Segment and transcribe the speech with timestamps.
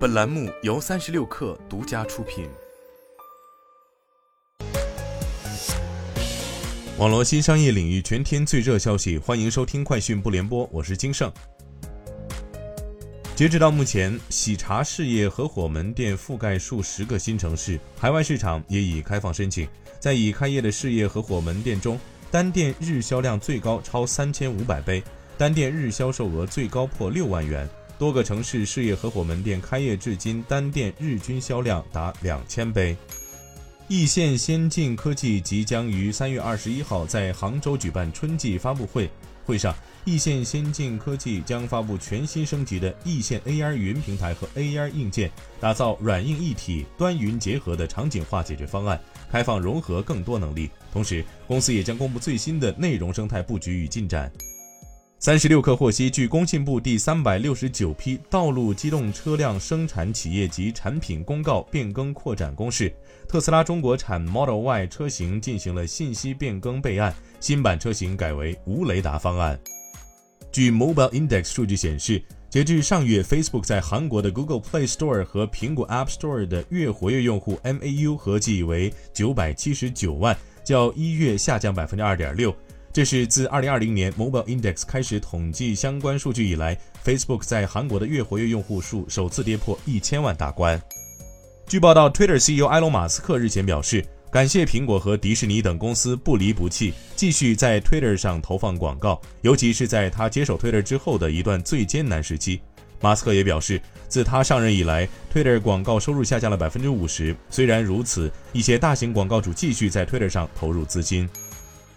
[0.00, 2.48] 本栏目由三十六氪独家出品。
[6.96, 11.30] 网络新商业领域全天最热消息，欢迎收听快讯不联播，我是金盛。
[13.36, 19.68] 截止到目前，喜茶事业合伙门店覆盖数十个新城市，海外市场也已开放申请。
[19.98, 25.02] 在已开业的事业合伙门店中，单店日销量最高超三千五百杯，
[25.36, 27.68] 单店日销售额最高破六万元。
[28.00, 32.96] 多个城市事业合伙门店开业至今，单店日均销量达两千杯。
[33.88, 39.10] 易线先进科技即将于三月二十一号在杭州举办春季发布会，
[39.44, 39.74] 会上，
[40.06, 45.30] 易线先进科技将发布全新升级的易线 AR 云平台和 AR 硬件，
[45.60, 48.98] 打造软硬一体、端云结合的场景化解决方案，
[49.30, 50.70] 开放融合更多能力。
[50.90, 54.32] 同时，公司也将公布最新的内容生态布局与进展。
[55.22, 62.90] 三十六氪获悉，据工信部第三百六十九批道路机动车辆生产企业及产品公告变更扩展公示，
[63.28, 69.60] 特斯拉中国产 Model Y 车型进行了信息变更备案，新版车型改为无雷达方案。
[70.50, 82.56] 据 Mobile Index 数据显示，截至上月，Facebook 在韩国的 Google Play Store 和苹果 App Store 的月活跃用户 MAU 合计为九百七十九万，较一月下降百分之二点六。
[82.92, 90.80] 这是自2020年 Mobile Index 开始统计相关数据以来，Facebook 在韩国的月活跃用户数首次跌破一千万大关。
[91.68, 102.60] 据报道，Twitter CEO 埃隆·马斯克日前表示，感谢苹果和迪士尼等公司不离不弃，继续在 Twitter 上投放广告，尤其是在他接手 Twitter 之后的一段最艰难时期。
[103.00, 107.36] 马斯克也表示，自他上任以来，Twitter 广告收入下降了百分之五十。
[107.50, 111.28] 虽然如此，一些大型广告主继续在 Twitter 上投入资金。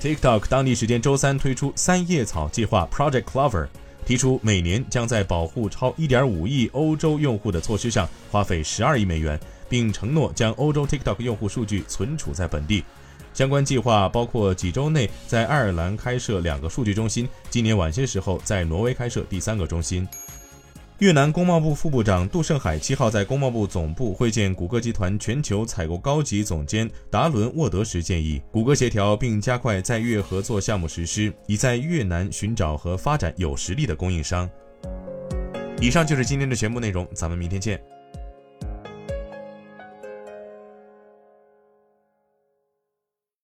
[0.00, 3.66] TikTok 当地时间周三推出三叶草计划 Project Clover，
[4.06, 12.84] 提出每年将在保护超1.5亿欧洲用户的措施上花费12亿美元，并承诺将欧洲 TikTok 用户数据存储在本地。
[13.34, 20.06] 相关计划包括几周内在爱尔兰开设两个数据中心，今年晚些时候在挪威开设第三个中心。
[20.98, 34.50] 越南工贸部副部长杜胜海七号在工贸部总部会见谷歌集团全球采购高级总监达伦沃德时建议，谷歌协调并加快在越合作项目实施，以在越南寻找和发展有实力的供应商。
[35.80, 37.80] 以上就是今天的全部内容，咱们明天见。